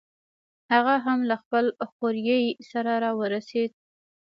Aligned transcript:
هغه 0.71 0.95
هم 1.05 1.19
له 1.29 1.35
خپل 1.43 1.65
خوریي 1.91 2.43
سره 2.71 2.91
راورسېد. 3.03 3.71